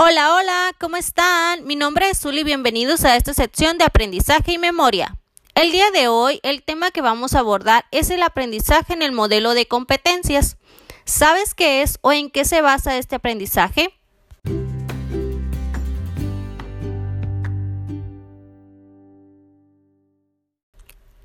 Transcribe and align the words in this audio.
Hola, 0.00 0.36
hola, 0.36 0.72
¿cómo 0.78 0.96
están? 0.96 1.66
Mi 1.66 1.74
nombre 1.74 2.08
es 2.08 2.20
Zuli 2.20 2.42
y 2.42 2.44
bienvenidos 2.44 3.04
a 3.04 3.16
esta 3.16 3.34
sección 3.34 3.78
de 3.78 3.84
aprendizaje 3.84 4.52
y 4.52 4.58
memoria. 4.58 5.18
El 5.56 5.72
día 5.72 5.90
de 5.90 6.06
hoy, 6.06 6.38
el 6.44 6.62
tema 6.62 6.92
que 6.92 7.00
vamos 7.00 7.34
a 7.34 7.40
abordar 7.40 7.84
es 7.90 8.10
el 8.10 8.22
aprendizaje 8.22 8.92
en 8.92 9.02
el 9.02 9.10
modelo 9.10 9.54
de 9.54 9.66
competencias. 9.66 10.56
¿Sabes 11.04 11.52
qué 11.52 11.82
es 11.82 11.98
o 12.02 12.12
en 12.12 12.30
qué 12.30 12.44
se 12.44 12.62
basa 12.62 12.96
este 12.96 13.16
aprendizaje? 13.16 13.97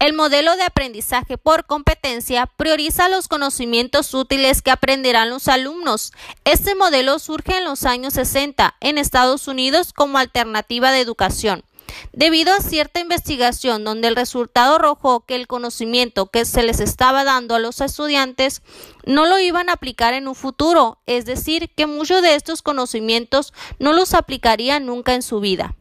El 0.04 0.12
modelo 0.12 0.58
de 0.58 0.64
aprendizaje 0.64 1.38
por 1.38 1.66
competencia 1.66 2.46
prioriza 2.46 3.08
los 3.08 3.30
conocimientos 3.30 4.14
útiles 4.14 4.62
que 4.62 4.70
aprenderán 4.70 5.30
los 5.30 5.48
alumnos. 5.48 6.12
Este 6.44 6.76
modelo 6.76 7.20
surge 7.20 7.60
en 7.60 7.64
los 7.64 7.86
años 7.86 8.16
60 8.16 8.76
en 8.82 8.98
Estados 8.98 9.48
Unidos 9.48 9.94
como 9.94 10.18
alternativa 10.18 10.92
de 10.92 11.00
educación. 11.00 11.64
Debido 12.12 12.54
a 12.54 12.60
cierta 12.60 13.00
investigación 13.00 13.86
donde 13.86 14.10
el 14.10 14.18
resultado 14.18 14.76
arrojó 14.76 15.22
que 15.22 15.36
el 15.36 15.48
conocimiento 15.48 16.26
que 16.26 16.44
se 16.44 16.64
les 16.64 16.82
estaba 16.82 17.24
dando 17.24 17.56
a 17.56 17.60
los 17.60 17.80
estudiantes 17.80 18.62
no 19.06 19.26
lo 19.26 19.40
iban 19.40 19.70
a 19.70 19.74
aplicar 19.74 20.14
en 20.14 20.28
un 20.28 20.36
futuro, 20.36 21.00
es 21.06 21.24
decir, 21.24 21.70
que 21.78 21.88
muchos 21.88 22.22
de 22.22 22.36
estos 22.36 22.62
conocimientos 22.62 23.54
no 23.80 23.94
los 23.94 24.14
aplicarían 24.14 24.86
nunca 24.86 25.14
en 25.14 25.22
su 25.22 25.40
vida. 25.40 25.78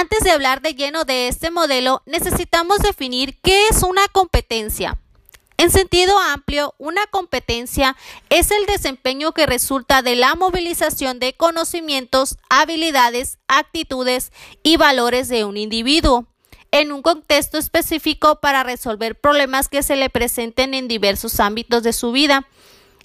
Antes 0.00 0.22
de 0.22 0.30
hablar 0.30 0.62
de 0.62 0.76
lleno 0.76 1.04
de 1.04 1.26
este 1.26 1.50
modelo, 1.50 2.04
necesitamos 2.06 2.78
definir 2.78 3.36
qué 3.42 3.66
es 3.66 3.82
una 3.82 4.06
competencia. 4.06 4.96
En 5.56 5.72
sentido 5.72 6.16
amplio, 6.20 6.72
una 6.78 7.04
competencia 7.08 7.96
es 8.30 8.52
el 8.52 8.64
desempeño 8.66 9.32
que 9.32 9.44
resulta 9.44 10.02
de 10.02 10.14
la 10.14 10.36
movilización 10.36 11.18
de 11.18 11.32
conocimientos, 11.32 12.36
habilidades, 12.48 13.38
actitudes 13.48 14.30
y 14.62 14.76
valores 14.76 15.26
de 15.28 15.44
un 15.44 15.56
individuo 15.56 16.28
en 16.70 16.92
un 16.92 17.02
contexto 17.02 17.58
específico 17.58 18.38
para 18.40 18.62
resolver 18.62 19.20
problemas 19.20 19.68
que 19.68 19.82
se 19.82 19.96
le 19.96 20.10
presenten 20.10 20.74
en 20.74 20.86
diversos 20.86 21.40
ámbitos 21.40 21.82
de 21.82 21.92
su 21.92 22.12
vida 22.12 22.46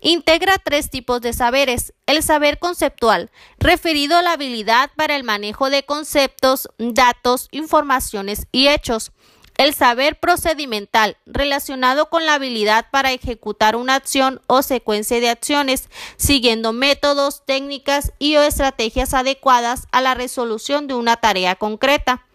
Integra 0.05 0.57
tres 0.61 0.89
tipos 0.89 1.21
de 1.21 1.31
saberes. 1.31 1.93
El 2.07 2.23
saber 2.23 2.59
conceptual, 2.59 3.31
referido 3.57 4.17
a 4.17 4.21
la 4.21 4.33
habilidad 4.33 4.91
para 4.97 5.15
el 5.15 5.23
manejo 5.23 5.69
de 5.69 5.83
conceptos, 5.83 6.67
datos, 6.77 7.47
informaciones 7.51 8.47
y 8.51 8.67
hechos. 8.67 9.13
El 9.57 9.73
saber 9.73 10.19
procedimental, 10.19 11.15
relacionado 11.25 12.09
con 12.09 12.25
la 12.25 12.33
habilidad 12.33 12.87
para 12.91 13.13
ejecutar 13.13 13.77
una 13.77 13.95
acción 13.95 14.41
o 14.47 14.61
secuencia 14.61 15.21
de 15.21 15.29
acciones, 15.29 15.87
siguiendo 16.17 16.73
métodos, 16.73 17.45
técnicas 17.45 18.11
y 18.19 18.35
o 18.35 18.43
estrategias 18.43 19.13
adecuadas 19.13 19.87
a 19.93 20.01
la 20.01 20.15
resolución 20.15 20.87
de 20.87 20.95
una 20.95 21.15
tarea 21.15 21.55
concreta. 21.55 22.25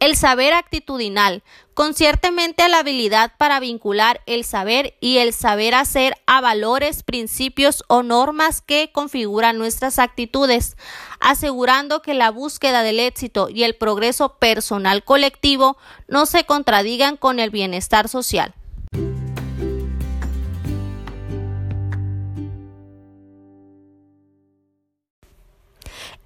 El 0.00 0.16
saber 0.16 0.54
actitudinal, 0.54 1.42
conciertemente 1.74 2.62
a 2.62 2.70
la 2.70 2.78
habilidad 2.78 3.32
para 3.36 3.60
vincular 3.60 4.22
el 4.24 4.44
saber 4.44 4.94
y 4.98 5.18
el 5.18 5.34
saber 5.34 5.74
hacer 5.74 6.14
a 6.26 6.40
valores, 6.40 7.02
principios 7.02 7.84
o 7.86 8.02
normas 8.02 8.62
que 8.62 8.90
configuran 8.92 9.58
nuestras 9.58 9.98
actitudes, 9.98 10.78
asegurando 11.20 12.00
que 12.00 12.14
la 12.14 12.30
búsqueda 12.30 12.82
del 12.82 12.98
éxito 12.98 13.50
y 13.50 13.64
el 13.64 13.76
progreso 13.76 14.38
personal 14.38 15.04
colectivo 15.04 15.76
no 16.08 16.24
se 16.24 16.44
contradigan 16.44 17.18
con 17.18 17.38
el 17.38 17.50
bienestar 17.50 18.08
social. 18.08 18.54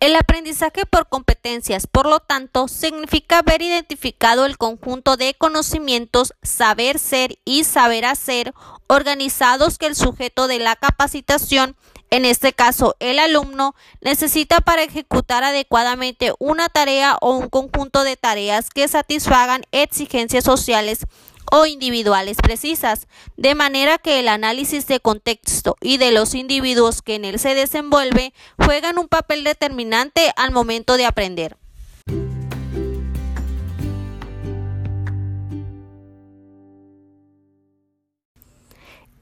El 0.05 0.17
aprendizaje 0.17 0.85
por 0.85 1.09
competencias, 1.09 1.87
por 1.87 2.05
lo 2.05 2.21
tanto, 2.21 2.69
significa 2.69 3.39
haber 3.39 3.63
identificado 3.63 4.45
el 4.45 4.59
conjunto 4.59 5.17
de 5.17 5.33
conocimientos, 5.33 6.35
saber 6.43 6.99
ser 6.99 7.39
y 7.47 7.65
saber 7.65 8.05
hacer 8.05 8.53
organizados 8.87 9.79
que 9.79 9.87
el 9.87 9.97
sujeto 9.97 10.47
de 10.47 10.59
la 10.59 10.77
capacitación, 10.77 11.75
en 12.11 12.27
este 12.27 12.53
caso 12.53 12.97
el 13.01 13.19
alumno, 13.19 13.75
necesita 14.03 14.61
para 14.61 14.83
ejecutar 14.83 15.43
adecuadamente 15.43 16.35
una 16.39 16.69
tarea 16.69 17.17
o 17.23 17.39
un 17.39 17.49
conjunto 17.49 18.05
de 18.05 18.19
tareas 18.19 18.69
que 18.69 18.87
satisfagan 18.89 19.63
exigencias 19.73 20.45
sociales 20.45 21.07
o 21.51 21.67
individuales 21.67 22.37
precisas, 22.43 23.07
de 23.37 23.55
manera 23.55 23.99
que 23.99 24.21
el 24.21 24.29
análisis 24.29 24.87
de 24.87 25.01
contexto 25.01 25.77
y 25.81 25.97
de 25.97 26.13
los 26.13 26.35
individuos 26.35 27.03
que 27.03 27.15
en 27.15 27.25
él 27.25 27.39
se 27.39 27.55
desenvuelve 27.55 28.33
juegan 28.57 28.99
un 28.99 29.09
papel 29.09 29.45
determinante 29.45 30.33
al 30.37 30.53
momento 30.53 30.97
de 30.97 31.07
aprender. 31.07 31.57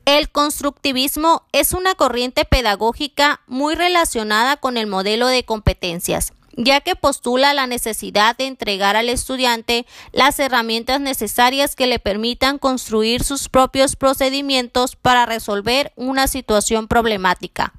El 0.05 0.31
constructivismo 0.31 1.47
es 1.53 1.73
una 1.73 1.95
corriente 1.95 2.45
pedagógica 2.45 3.41
muy 3.47 3.77
relacionada 3.77 4.57
con 4.57 4.77
el 4.77 4.89
modelo 4.89 5.29
de 5.29 5.45
competencias 5.45 6.33
ya 6.57 6.81
que 6.81 6.97
postula 6.97 7.55
la 7.55 7.67
necesidad 7.67 8.37
de 8.37 8.47
entregar 8.47 8.97
al 8.97 9.09
estudiante 9.09 9.87
las 10.13 10.39
herramientas 10.39 11.01
necesarias 11.01 11.77
que 11.77 11.87
le 11.87 11.99
permitan 11.99 12.59
construir 12.59 13.25
sus 13.25 13.49
propios 13.49 13.97
procedimientos 13.97 14.97
para 14.97 15.27
resolver 15.27 15.93
una 15.97 16.27
situación 16.27 16.89
problemática, 16.89 17.73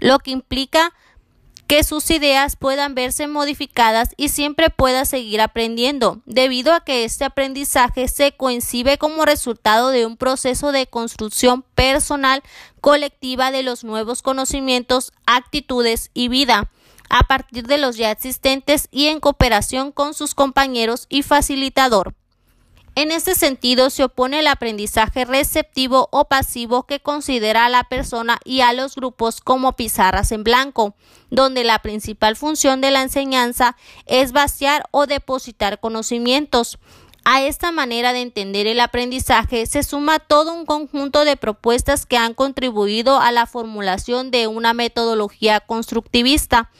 lo 0.00 0.18
que 0.18 0.32
implica 0.32 0.92
que 1.68 1.84
sus 1.84 2.10
ideas 2.10 2.56
puedan 2.56 2.94
verse 2.94 3.26
modificadas 3.26 4.14
y 4.16 4.30
siempre 4.30 4.70
pueda 4.70 5.04
seguir 5.04 5.42
aprendiendo, 5.42 6.22
debido 6.24 6.72
a 6.72 6.80
que 6.80 7.04
este 7.04 7.26
aprendizaje 7.26 8.08
se 8.08 8.32
coincide 8.32 8.96
como 8.96 9.26
resultado 9.26 9.90
de 9.90 10.06
un 10.06 10.16
proceso 10.16 10.72
de 10.72 10.86
construcción 10.86 11.62
personal 11.74 12.42
colectiva 12.80 13.50
de 13.50 13.62
los 13.62 13.84
nuevos 13.84 14.22
conocimientos, 14.22 15.12
actitudes 15.26 16.10
y 16.14 16.28
vida 16.28 16.70
a 17.08 17.24
partir 17.24 17.66
de 17.66 17.78
los 17.78 17.96
ya 17.96 18.10
existentes 18.10 18.88
y 18.90 19.06
en 19.06 19.20
cooperación 19.20 19.92
con 19.92 20.14
sus 20.14 20.34
compañeros 20.34 21.06
y 21.08 21.22
facilitador. 21.22 22.14
En 22.98 23.12
este 23.12 23.36
sentido, 23.36 23.90
se 23.90 24.02
opone 24.02 24.40
el 24.40 24.48
aprendizaje 24.48 25.24
receptivo 25.24 26.08
o 26.10 26.24
pasivo 26.24 26.82
que 26.82 26.98
considera 26.98 27.64
a 27.64 27.68
la 27.68 27.84
persona 27.84 28.40
y 28.44 28.60
a 28.60 28.72
los 28.72 28.96
grupos 28.96 29.40
como 29.40 29.76
pizarras 29.76 30.32
en 30.32 30.42
blanco, 30.42 30.96
donde 31.30 31.62
la 31.62 31.78
principal 31.78 32.34
función 32.34 32.80
de 32.80 32.90
la 32.90 33.02
enseñanza 33.02 33.76
es 34.06 34.32
vaciar 34.32 34.88
o 34.90 35.06
depositar 35.06 35.78
conocimientos. 35.78 36.78
A 37.24 37.42
esta 37.42 37.70
manera 37.70 38.12
de 38.12 38.22
entender 38.22 38.66
el 38.66 38.80
aprendizaje 38.80 39.66
se 39.66 39.82
suma 39.84 40.18
todo 40.18 40.52
un 40.52 40.66
conjunto 40.66 41.24
de 41.24 41.36
propuestas 41.36 42.04
que 42.04 42.16
han 42.16 42.34
contribuido 42.34 43.20
a 43.20 43.30
la 43.30 43.46
formulación 43.46 44.32
de 44.32 44.48
una 44.48 44.74
metodología 44.74 45.60
constructivista 45.60 46.70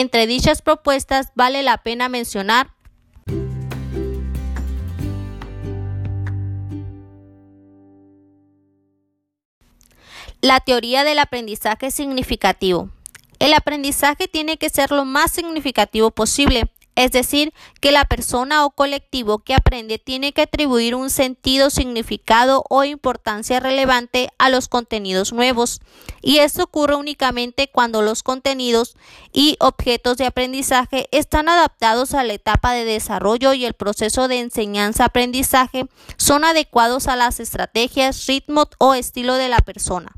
entre 0.00 0.26
dichas 0.26 0.60
propuestas 0.60 1.28
vale 1.36 1.62
la 1.62 1.78
pena 1.78 2.08
mencionar 2.08 2.74
la 10.40 10.58
teoría 10.58 11.04
del 11.04 11.20
aprendizaje 11.20 11.92
significativo. 11.92 12.90
El 13.38 13.54
aprendizaje 13.54 14.26
tiene 14.26 14.56
que 14.56 14.68
ser 14.68 14.90
lo 14.90 15.04
más 15.04 15.30
significativo 15.30 16.10
posible 16.10 16.72
es 16.96 17.10
decir, 17.10 17.52
que 17.80 17.92
la 17.92 18.04
persona 18.04 18.64
o 18.64 18.70
colectivo 18.70 19.38
que 19.38 19.54
aprende 19.54 19.98
tiene 19.98 20.32
que 20.32 20.42
atribuir 20.42 20.94
un 20.94 21.10
sentido, 21.10 21.70
significado 21.70 22.64
o 22.68 22.84
importancia 22.84 23.60
relevante 23.60 24.30
a 24.38 24.50
los 24.50 24.68
contenidos 24.68 25.32
nuevos. 25.32 25.80
Y 26.22 26.38
esto 26.38 26.64
ocurre 26.64 26.94
únicamente 26.94 27.68
cuando 27.68 28.02
los 28.02 28.22
contenidos 28.22 28.96
y 29.32 29.56
objetos 29.60 30.16
de 30.16 30.26
aprendizaje 30.26 31.08
están 31.10 31.48
adaptados 31.48 32.14
a 32.14 32.24
la 32.24 32.34
etapa 32.34 32.72
de 32.72 32.84
desarrollo 32.84 33.52
y 33.54 33.64
el 33.64 33.74
proceso 33.74 34.28
de 34.28 34.40
enseñanza-aprendizaje 34.40 35.86
son 36.16 36.44
adecuados 36.44 37.08
a 37.08 37.16
las 37.16 37.40
estrategias, 37.40 38.26
ritmo 38.26 38.68
o 38.78 38.94
estilo 38.94 39.34
de 39.34 39.48
la 39.48 39.58
persona. 39.58 40.14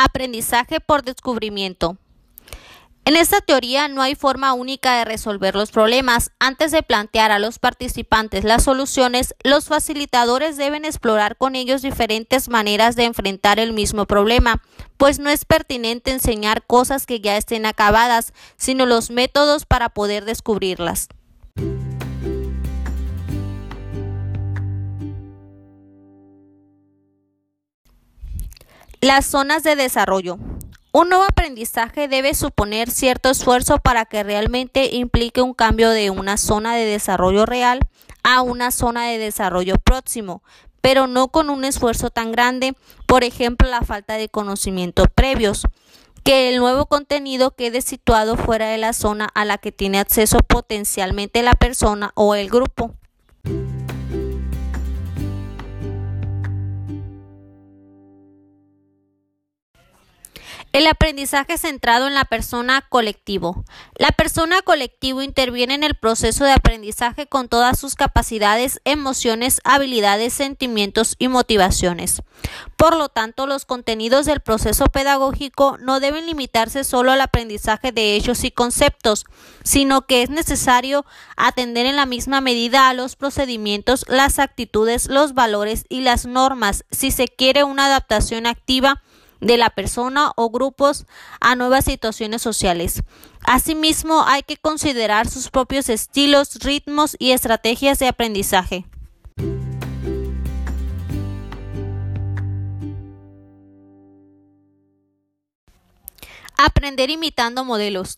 Aprendizaje 0.00 0.78
por 0.78 1.02
descubrimiento. 1.02 1.96
En 3.04 3.16
esta 3.16 3.40
teoría 3.40 3.88
no 3.88 4.00
hay 4.00 4.14
forma 4.14 4.52
única 4.52 4.96
de 4.96 5.04
resolver 5.04 5.56
los 5.56 5.72
problemas. 5.72 6.30
Antes 6.38 6.70
de 6.70 6.84
plantear 6.84 7.32
a 7.32 7.40
los 7.40 7.58
participantes 7.58 8.44
las 8.44 8.62
soluciones, 8.62 9.34
los 9.42 9.66
facilitadores 9.66 10.56
deben 10.56 10.84
explorar 10.84 11.36
con 11.36 11.56
ellos 11.56 11.82
diferentes 11.82 12.48
maneras 12.48 12.94
de 12.94 13.06
enfrentar 13.06 13.58
el 13.58 13.72
mismo 13.72 14.06
problema, 14.06 14.62
pues 14.98 15.18
no 15.18 15.30
es 15.30 15.44
pertinente 15.44 16.12
enseñar 16.12 16.64
cosas 16.64 17.04
que 17.04 17.18
ya 17.18 17.36
estén 17.36 17.66
acabadas, 17.66 18.32
sino 18.56 18.86
los 18.86 19.10
métodos 19.10 19.66
para 19.66 19.88
poder 19.88 20.24
descubrirlas. 20.26 21.08
Las 29.00 29.26
zonas 29.26 29.62
de 29.62 29.76
desarrollo. 29.76 30.38
Un 30.90 31.08
nuevo 31.08 31.22
aprendizaje 31.22 32.08
debe 32.08 32.34
suponer 32.34 32.90
cierto 32.90 33.30
esfuerzo 33.30 33.78
para 33.78 34.04
que 34.06 34.24
realmente 34.24 34.96
implique 34.96 35.40
un 35.40 35.54
cambio 35.54 35.90
de 35.90 36.10
una 36.10 36.36
zona 36.36 36.74
de 36.74 36.84
desarrollo 36.84 37.46
real 37.46 37.78
a 38.24 38.42
una 38.42 38.72
zona 38.72 39.06
de 39.06 39.18
desarrollo 39.18 39.76
próximo, 39.78 40.42
pero 40.80 41.06
no 41.06 41.28
con 41.28 41.48
un 41.48 41.64
esfuerzo 41.64 42.10
tan 42.10 42.32
grande, 42.32 42.74
por 43.06 43.22
ejemplo, 43.22 43.68
la 43.68 43.82
falta 43.82 44.14
de 44.14 44.28
conocimientos 44.28 45.06
previos, 45.14 45.62
que 46.24 46.48
el 46.48 46.58
nuevo 46.58 46.86
contenido 46.86 47.52
quede 47.52 47.82
situado 47.82 48.36
fuera 48.36 48.66
de 48.66 48.78
la 48.78 48.92
zona 48.92 49.28
a 49.32 49.44
la 49.44 49.58
que 49.58 49.70
tiene 49.70 50.00
acceso 50.00 50.38
potencialmente 50.38 51.44
la 51.44 51.54
persona 51.54 52.10
o 52.16 52.34
el 52.34 52.50
grupo. 52.50 52.96
El 60.72 60.86
aprendizaje 60.86 61.56
centrado 61.56 62.06
en 62.06 62.14
la 62.14 62.26
persona 62.26 62.84
colectivo. 62.90 63.64
La 63.96 64.10
persona 64.10 64.60
colectivo 64.60 65.22
interviene 65.22 65.74
en 65.74 65.82
el 65.82 65.94
proceso 65.94 66.44
de 66.44 66.52
aprendizaje 66.52 67.26
con 67.26 67.48
todas 67.48 67.78
sus 67.78 67.94
capacidades, 67.94 68.78
emociones, 68.84 69.62
habilidades, 69.64 70.34
sentimientos 70.34 71.16
y 71.18 71.28
motivaciones. 71.28 72.22
Por 72.76 72.96
lo 72.96 73.08
tanto, 73.08 73.46
los 73.46 73.64
contenidos 73.64 74.26
del 74.26 74.40
proceso 74.40 74.84
pedagógico 74.86 75.78
no 75.78 76.00
deben 76.00 76.26
limitarse 76.26 76.84
solo 76.84 77.12
al 77.12 77.22
aprendizaje 77.22 77.90
de 77.90 78.14
hechos 78.14 78.44
y 78.44 78.50
conceptos, 78.50 79.24
sino 79.64 80.02
que 80.02 80.22
es 80.22 80.28
necesario 80.28 81.06
atender 81.38 81.86
en 81.86 81.96
la 81.96 82.04
misma 82.04 82.42
medida 82.42 82.90
a 82.90 82.94
los 82.94 83.16
procedimientos, 83.16 84.04
las 84.06 84.38
actitudes, 84.38 85.08
los 85.08 85.32
valores 85.32 85.86
y 85.88 86.02
las 86.02 86.26
normas 86.26 86.84
si 86.90 87.10
se 87.10 87.26
quiere 87.26 87.64
una 87.64 87.86
adaptación 87.86 88.46
activa 88.46 89.02
de 89.40 89.56
la 89.56 89.70
persona 89.70 90.32
o 90.36 90.50
grupos 90.50 91.06
a 91.40 91.54
nuevas 91.54 91.84
situaciones 91.84 92.42
sociales. 92.42 93.02
Asimismo, 93.42 94.24
hay 94.26 94.42
que 94.42 94.56
considerar 94.56 95.28
sus 95.28 95.50
propios 95.50 95.88
estilos, 95.88 96.56
ritmos 96.56 97.16
y 97.18 97.32
estrategias 97.32 97.98
de 97.98 98.08
aprendizaje. 98.08 98.84
Aprender 106.56 107.08
imitando 107.10 107.64
modelos. 107.64 108.16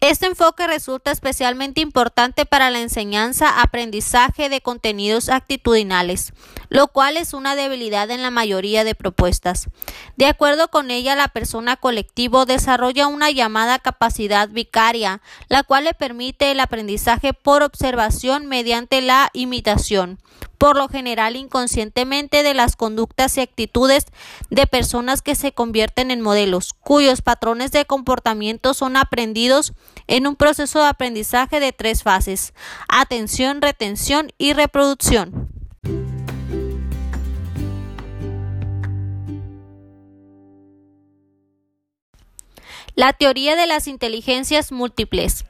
Este 0.00 0.26
enfoque 0.26 0.66
resulta 0.68 1.10
especialmente 1.10 1.80
importante 1.80 2.46
para 2.46 2.70
la 2.70 2.80
enseñanza-aprendizaje 2.80 4.48
de 4.48 4.60
contenidos 4.60 5.28
actitudinales, 5.28 6.32
lo 6.68 6.88
cual 6.88 7.16
es 7.16 7.34
una 7.34 7.56
debilidad 7.56 8.10
en 8.10 8.22
la 8.22 8.30
mayoría 8.30 8.84
de 8.84 8.94
propuestas. 8.94 9.68
De 10.16 10.26
acuerdo 10.26 10.68
con 10.68 10.90
ella, 10.90 11.14
la 11.16 11.28
persona 11.28 11.76
colectivo 11.76 12.46
desarrolla 12.46 13.06
una 13.06 13.30
llamada 13.30 13.78
capacidad 13.78 14.48
vicaria, 14.48 15.20
la 15.48 15.62
cual 15.62 15.84
le 15.84 15.94
permite 15.94 16.50
el 16.50 16.60
aprendizaje 16.60 17.32
por 17.32 17.62
observación 17.62 18.46
mediante 18.46 19.00
la 19.00 19.30
imitación 19.32 20.18
por 20.58 20.76
lo 20.76 20.88
general 20.88 21.36
inconscientemente 21.36 22.42
de 22.42 22.52
las 22.52 22.76
conductas 22.76 23.36
y 23.36 23.40
actitudes 23.40 24.06
de 24.50 24.66
personas 24.66 25.22
que 25.22 25.36
se 25.36 25.52
convierten 25.52 26.10
en 26.10 26.20
modelos, 26.20 26.74
cuyos 26.80 27.22
patrones 27.22 27.70
de 27.70 27.84
comportamiento 27.84 28.74
son 28.74 28.96
aprendidos 28.96 29.72
en 30.08 30.26
un 30.26 30.36
proceso 30.36 30.80
de 30.80 30.88
aprendizaje 30.88 31.60
de 31.60 31.72
tres 31.72 32.02
fases, 32.02 32.52
atención, 32.88 33.62
retención 33.62 34.32
y 34.36 34.52
reproducción. 34.52 35.47
La 42.98 43.12
teoría 43.12 43.54
de 43.54 43.68
las 43.68 43.86
inteligencias 43.86 44.72
múltiples. 44.72 45.44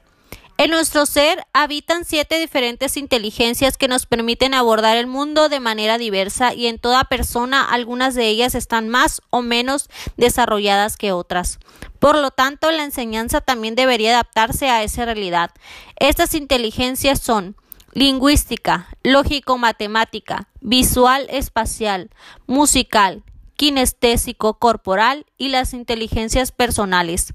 En 0.59 0.69
nuestro 0.69 1.07
ser 1.07 1.47
habitan 1.51 2.05
siete 2.05 2.37
diferentes 2.37 2.95
inteligencias 2.95 3.75
que 3.75 3.87
nos 3.87 4.05
permiten 4.05 4.53
abordar 4.53 4.97
el 4.97 5.07
mundo 5.07 5.49
de 5.49 5.59
manera 5.59 5.97
diversa 5.97 6.53
y 6.53 6.67
en 6.67 6.77
toda 6.77 7.05
persona 7.05 7.63
algunas 7.63 8.13
de 8.13 8.27
ellas 8.27 8.53
están 8.53 8.87
más 8.87 9.23
o 9.31 9.41
menos 9.41 9.89
desarrolladas 10.15 10.95
que 10.95 11.11
otras. 11.11 11.57
Por 11.97 12.19
lo 12.19 12.29
tanto, 12.29 12.69
la 12.69 12.83
enseñanza 12.83 13.41
también 13.41 13.73
debería 13.73 14.11
adaptarse 14.11 14.69
a 14.69 14.83
esa 14.83 15.05
realidad. 15.05 15.49
Estas 15.95 16.35
inteligencias 16.35 17.19
son 17.19 17.55
lingüística, 17.93 18.89
lógico-matemática, 19.01 20.49
visual 20.61 21.25
espacial, 21.31 22.11
musical, 22.45 23.23
kinestésico 23.59 24.53
corporal 24.53 25.25
y 25.37 25.49
las 25.49 25.73
inteligencias 25.73 26.53
personales. 26.53 27.33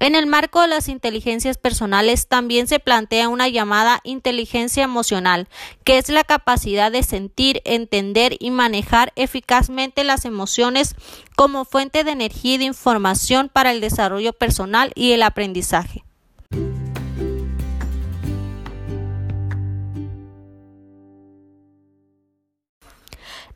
En 0.00 0.16
el 0.16 0.26
marco 0.26 0.60
de 0.62 0.66
las 0.66 0.88
inteligencias 0.88 1.58
personales 1.58 2.26
también 2.26 2.66
se 2.66 2.80
plantea 2.80 3.28
una 3.28 3.46
llamada 3.46 4.00
inteligencia 4.02 4.82
emocional, 4.82 5.46
que 5.84 5.98
es 5.98 6.08
la 6.08 6.24
capacidad 6.24 6.90
de 6.90 7.04
sentir, 7.04 7.62
entender 7.64 8.34
y 8.40 8.50
manejar 8.50 9.12
eficazmente 9.14 10.02
las 10.02 10.24
emociones 10.24 10.96
como 11.36 11.64
fuente 11.64 12.02
de 12.02 12.10
energía 12.10 12.54
y 12.54 12.58
de 12.58 12.64
información 12.64 13.48
para 13.48 13.70
el 13.70 13.80
desarrollo 13.80 14.32
personal 14.32 14.90
y 14.96 15.12
el 15.12 15.22
aprendizaje. 15.22 16.02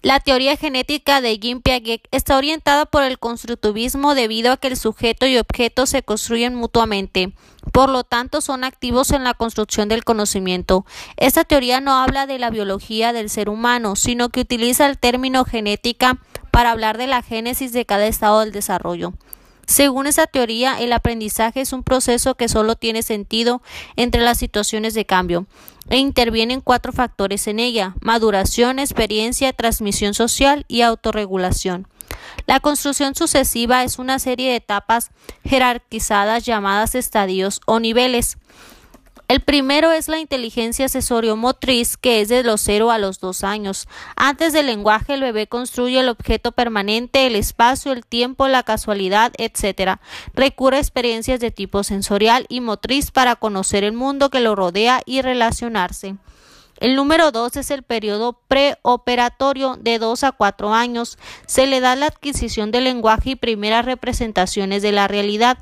La 0.05 0.21
teoría 0.21 0.59
genética 0.59 1.23
de 1.23 1.39
Jean 1.39 1.63
Piaget 1.63 2.09
está 2.11 2.37
orientada 2.37 2.85
por 2.85 3.05
el 3.05 3.19
constructivismo 3.19 4.15
debido 4.15 4.53
a 4.53 4.59
que 4.59 4.69
el 4.69 4.77
sujeto 4.77 5.27
y 5.27 5.39
objeto 5.39 5.87
se 5.87 6.03
construyen 6.03 6.55
mutuamente. 6.55 7.33
Por 7.73 7.89
lo 7.89 8.05
tanto, 8.05 8.43
son 8.43 8.65
activos 8.65 9.13
en 9.13 9.25
la 9.25 9.33
construcción 9.33 9.89
del 9.89 10.05
conocimiento. 10.05 10.85
Esta 11.17 11.45
teoría 11.45 11.81
no 11.81 11.95
habla 11.95 12.27
de 12.27 12.39
la 12.39 12.51
biología 12.51 13.15
del 13.15 13.31
ser 13.31 13.49
humano, 13.49 13.97
sino 13.97 14.29
que 14.29 14.41
utiliza 14.41 14.85
el 14.85 14.99
término 14.99 15.47
genética 15.47 16.19
para 16.51 16.73
hablar 16.73 16.99
de 16.99 17.07
la 17.07 17.23
génesis 17.23 17.73
de 17.73 17.87
cada 17.87 18.05
estado 18.05 18.41
del 18.41 18.53
desarrollo. 18.53 19.15
Según 19.67 20.07
esa 20.07 20.27
teoría, 20.27 20.81
el 20.81 20.93
aprendizaje 20.93 21.61
es 21.61 21.73
un 21.73 21.83
proceso 21.83 22.35
que 22.35 22.49
solo 22.49 22.77
tiene 22.77 23.03
sentido 23.03 23.63
entre 23.97 24.21
las 24.21 24.39
situaciones 24.39 24.95
de 24.95 25.07
cambio 25.07 25.47
e 25.89 25.99
intervienen 25.99 26.61
cuatro 26.61 26.93
factores 26.93 27.47
en 27.47 27.61
ella 27.61 27.95
maduración, 28.01 28.79
experiencia, 28.79 29.53
transmisión 29.53 30.15
social 30.15 30.65
y 30.69 30.83
autorregulación. 30.83 31.89
La 32.47 32.61
construcción 32.61 33.15
sucesiva 33.15 33.85
es 33.85 33.99
una 33.99 34.19
serie 34.19 34.51
de 34.51 34.57
etapas 34.57 35.11
jerarquizadas 35.45 36.45
llamadas 36.45 36.95
estadios 36.95 37.61
o 37.67 37.81
niveles. 37.81 38.39
El 39.27 39.41
primero 39.41 39.91
es 39.91 40.09
la 40.09 40.19
inteligencia 40.19 40.85
asesorio-motriz, 40.85 41.97
que 41.97 42.21
es 42.21 42.29
de 42.29 42.43
los 42.43 42.61
0 42.61 42.91
a 42.91 42.99
los 42.99 43.21
2 43.21 43.43
años. 43.43 43.89
Antes 44.17 44.53
del 44.53 44.67
lenguaje, 44.67 45.15
el 45.15 45.23
bebé 45.23 45.47
construye 45.47 46.01
el 46.01 46.11
objeto 46.11 46.53
permanente, 46.53 47.27
el 47.27 47.35
espacio, 47.35 47.93
el 47.93 48.05
tiempo, 48.05 48.49
la 48.49 48.63
casualidad, 48.65 49.33
etc. 49.39 49.99
Recurre 50.35 50.77
a 50.77 50.81
experiencias 50.81 51.41
de 51.41 51.51
tipo 51.51 51.85
sensorial 51.85 52.45
y 52.51 52.61
motriz 52.61 53.11
para 53.13 53.37
conocer 53.37 53.83
el 53.83 53.95
mundo 53.95 54.29
que 54.29 54.41
lo 54.41 54.55
rodea 54.55 55.01
y 55.07 55.23
relacionarse. 55.23 56.17
El 56.79 56.95
número 56.95 57.31
2 57.31 57.57
es 57.57 57.71
el 57.71 57.83
periodo 57.83 58.41
preoperatorio 58.47 59.79
de 59.81 59.99
2 59.99 60.25
a 60.25 60.33
4 60.33 60.75
años. 60.75 61.19
Se 61.47 61.67
le 61.67 61.81
da 61.81 61.97
la 61.97 62.07
adquisición 62.07 62.73
del 62.73 62.85
lenguaje 62.85 63.31
y 63.31 63.37
primeras 63.37 63.87
representaciones 63.87 64.83
de 64.83 64.93
la 64.93 65.09
realidad. 65.09 65.57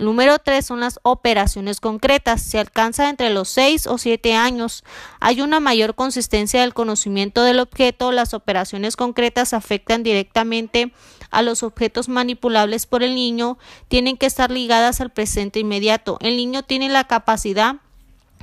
Número 0.00 0.38
3 0.38 0.64
son 0.64 0.80
las 0.80 0.98
operaciones 1.02 1.78
concretas. 1.78 2.40
Se 2.40 2.58
alcanza 2.58 3.10
entre 3.10 3.28
los 3.28 3.50
6 3.50 3.86
o 3.86 3.98
7 3.98 4.34
años. 4.34 4.82
Hay 5.20 5.42
una 5.42 5.60
mayor 5.60 5.94
consistencia 5.94 6.62
del 6.62 6.72
conocimiento 6.72 7.42
del 7.42 7.60
objeto. 7.60 8.10
Las 8.10 8.32
operaciones 8.32 8.96
concretas 8.96 9.52
afectan 9.52 10.02
directamente 10.02 10.92
a 11.30 11.42
los 11.42 11.62
objetos 11.62 12.08
manipulables 12.08 12.86
por 12.86 13.02
el 13.02 13.14
niño. 13.14 13.58
Tienen 13.88 14.16
que 14.16 14.24
estar 14.24 14.50
ligadas 14.50 15.02
al 15.02 15.10
presente 15.10 15.60
inmediato. 15.60 16.16
El 16.22 16.38
niño 16.38 16.62
tiene 16.62 16.88
la 16.88 17.04
capacidad 17.04 17.76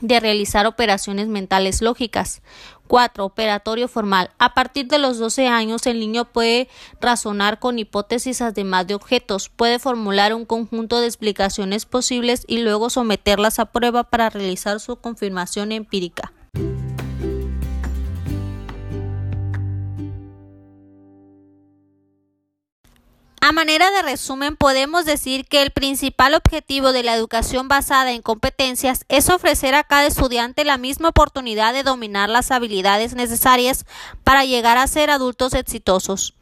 de 0.01 0.19
realizar 0.19 0.67
operaciones 0.67 1.27
mentales 1.27 1.81
lógicas. 1.81 2.43
4. 2.87 3.25
Operatorio 3.25 3.87
formal. 3.87 4.31
A 4.39 4.53
partir 4.53 4.87
de 4.87 4.97
los 4.97 5.19
12 5.19 5.47
años, 5.47 5.85
el 5.85 5.99
niño 5.99 6.25
puede 6.25 6.69
razonar 6.99 7.59
con 7.59 7.79
hipótesis 7.79 8.41
además 8.41 8.87
de 8.87 8.95
objetos, 8.95 9.49
puede 9.49 9.79
formular 9.79 10.33
un 10.33 10.45
conjunto 10.45 10.99
de 10.99 11.07
explicaciones 11.07 11.85
posibles 11.85 12.43
y 12.47 12.59
luego 12.59 12.89
someterlas 12.89 13.59
a 13.59 13.65
prueba 13.65 14.03
para 14.03 14.29
realizar 14.29 14.79
su 14.79 14.95
confirmación 14.95 15.71
empírica. 15.71 16.33
A 23.39 23.51
manera 23.51 23.91
de 23.91 24.01
resumen, 24.01 24.55
podemos 24.55 25.05
decir 25.05 25.45
que 25.45 25.61
el 25.61 25.69
principal 25.69 26.33
objetivo 26.33 26.91
de 26.91 27.03
la 27.03 27.13
educación 27.13 27.67
basada 27.67 28.11
en 28.11 28.23
competencias 28.23 29.05
es 29.09 29.29
ofrecer 29.29 29.75
a 29.75 29.83
cada 29.83 30.07
estudiante 30.07 30.65
la 30.65 30.77
misma 30.77 31.09
oportunidad 31.09 31.73
de 31.73 31.83
dominar 31.83 32.29
las 32.29 32.49
habilidades 32.49 33.13
necesarias 33.13 33.85
para 34.23 34.43
llegar 34.43 34.79
a 34.79 34.87
ser 34.87 35.11
adultos 35.11 35.53
exitosos. 35.53 36.33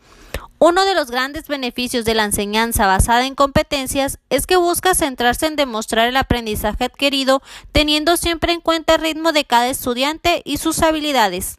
Uno 0.57 0.85
de 0.85 0.95
los 0.95 1.11
grandes 1.11 1.49
beneficios 1.49 2.05
de 2.05 2.15
la 2.15 2.23
enseñanza 2.23 2.87
basada 2.87 3.25
en 3.25 3.35
competencias 3.35 4.19
es 4.29 4.47
que 4.47 4.55
busca 4.55 4.95
centrarse 4.95 5.47
en 5.47 5.57
demostrar 5.57 6.07
el 6.07 6.15
aprendizaje 6.15 6.85
adquirido 6.85 7.41
teniendo 7.73 8.15
siempre 8.15 8.53
en 8.53 8.61
cuenta 8.61 8.95
el 8.95 9.01
ritmo 9.01 9.33
de 9.33 9.43
cada 9.43 9.67
estudiante 9.67 10.41
y 10.45 10.57
sus 10.57 10.81
habilidades. 10.81 11.57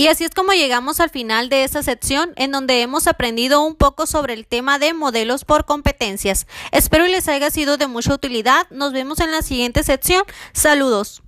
Y 0.00 0.06
así 0.06 0.24
es 0.24 0.30
como 0.30 0.52
llegamos 0.52 1.00
al 1.00 1.10
final 1.10 1.48
de 1.48 1.64
esta 1.64 1.82
sección 1.82 2.32
en 2.36 2.52
donde 2.52 2.82
hemos 2.82 3.08
aprendido 3.08 3.62
un 3.62 3.74
poco 3.74 4.06
sobre 4.06 4.32
el 4.32 4.46
tema 4.46 4.78
de 4.78 4.94
modelos 4.94 5.44
por 5.44 5.64
competencias. 5.64 6.46
Espero 6.70 7.08
les 7.08 7.26
haya 7.26 7.50
sido 7.50 7.76
de 7.78 7.88
mucha 7.88 8.14
utilidad. 8.14 8.68
Nos 8.70 8.92
vemos 8.92 9.18
en 9.18 9.32
la 9.32 9.42
siguiente 9.42 9.82
sección. 9.82 10.22
Saludos. 10.52 11.20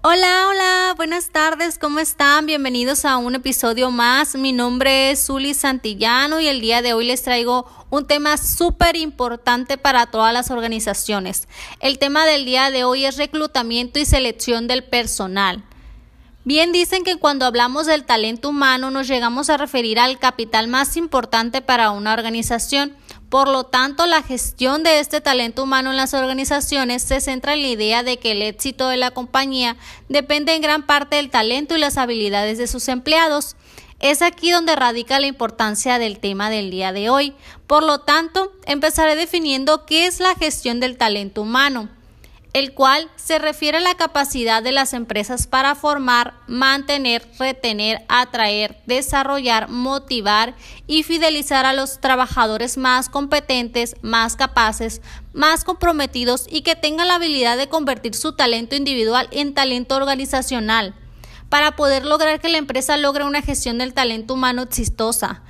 Hola, 0.00 0.46
hola, 0.48 0.67
buenas 0.98 1.30
tardes, 1.30 1.78
¿cómo 1.78 2.00
están? 2.00 2.46
Bienvenidos 2.46 3.04
a 3.04 3.18
un 3.18 3.36
episodio 3.36 3.92
más. 3.92 4.34
Mi 4.34 4.50
nombre 4.50 5.12
es 5.12 5.26
Zuli 5.26 5.54
Santillano 5.54 6.40
y 6.40 6.48
el 6.48 6.60
día 6.60 6.82
de 6.82 6.92
hoy 6.92 7.06
les 7.06 7.22
traigo 7.22 7.66
un 7.88 8.04
tema 8.08 8.36
súper 8.36 8.96
importante 8.96 9.78
para 9.78 10.06
todas 10.06 10.32
las 10.32 10.50
organizaciones. 10.50 11.46
El 11.78 12.00
tema 12.00 12.26
del 12.26 12.44
día 12.44 12.72
de 12.72 12.82
hoy 12.82 13.04
es 13.04 13.16
reclutamiento 13.16 14.00
y 14.00 14.06
selección 14.06 14.66
del 14.66 14.82
personal. 14.82 15.62
Bien 16.48 16.72
dicen 16.72 17.04
que 17.04 17.16
cuando 17.16 17.44
hablamos 17.44 17.86
del 17.86 18.04
talento 18.04 18.48
humano 18.48 18.90
nos 18.90 19.06
llegamos 19.06 19.50
a 19.50 19.58
referir 19.58 19.98
al 19.98 20.18
capital 20.18 20.66
más 20.66 20.96
importante 20.96 21.60
para 21.60 21.90
una 21.90 22.14
organización. 22.14 22.96
Por 23.28 23.48
lo 23.48 23.64
tanto, 23.64 24.06
la 24.06 24.22
gestión 24.22 24.82
de 24.82 24.98
este 24.98 25.20
talento 25.20 25.64
humano 25.64 25.90
en 25.90 25.98
las 25.98 26.14
organizaciones 26.14 27.02
se 27.02 27.20
centra 27.20 27.52
en 27.52 27.60
la 27.60 27.68
idea 27.68 28.02
de 28.02 28.16
que 28.16 28.30
el 28.30 28.40
éxito 28.40 28.88
de 28.88 28.96
la 28.96 29.10
compañía 29.10 29.76
depende 30.08 30.54
en 30.54 30.62
gran 30.62 30.86
parte 30.86 31.16
del 31.16 31.28
talento 31.28 31.76
y 31.76 31.80
las 31.80 31.98
habilidades 31.98 32.56
de 32.56 32.66
sus 32.66 32.88
empleados. 32.88 33.54
Es 34.00 34.22
aquí 34.22 34.50
donde 34.50 34.74
radica 34.74 35.20
la 35.20 35.26
importancia 35.26 35.98
del 35.98 36.18
tema 36.18 36.48
del 36.48 36.70
día 36.70 36.94
de 36.94 37.10
hoy. 37.10 37.34
Por 37.66 37.82
lo 37.82 37.98
tanto, 37.98 38.52
empezaré 38.64 39.16
definiendo 39.16 39.84
qué 39.84 40.06
es 40.06 40.18
la 40.18 40.34
gestión 40.34 40.80
del 40.80 40.96
talento 40.96 41.42
humano 41.42 41.90
el 42.52 42.72
cual 42.72 43.10
se 43.16 43.38
refiere 43.38 43.78
a 43.78 43.82
la 43.82 43.94
capacidad 43.94 44.62
de 44.62 44.72
las 44.72 44.94
empresas 44.94 45.46
para 45.46 45.74
formar, 45.74 46.34
mantener, 46.46 47.28
retener, 47.38 48.04
atraer, 48.08 48.80
desarrollar, 48.86 49.68
motivar 49.68 50.54
y 50.86 51.02
fidelizar 51.02 51.66
a 51.66 51.72
los 51.72 52.00
trabajadores 52.00 52.78
más 52.78 53.08
competentes, 53.08 53.96
más 54.02 54.34
capaces, 54.36 55.02
más 55.32 55.64
comprometidos 55.64 56.46
y 56.50 56.62
que 56.62 56.76
tengan 56.76 57.08
la 57.08 57.16
habilidad 57.16 57.56
de 57.56 57.68
convertir 57.68 58.14
su 58.14 58.32
talento 58.32 58.76
individual 58.76 59.28
en 59.30 59.54
talento 59.54 59.96
organizacional 59.96 60.94
para 61.48 61.76
poder 61.76 62.04
lograr 62.04 62.40
que 62.40 62.48
la 62.48 62.58
empresa 62.58 62.96
logre 62.96 63.24
una 63.24 63.42
gestión 63.42 63.78
del 63.78 63.94
talento 63.94 64.34
humano 64.34 64.62
exitosa. 64.62 65.42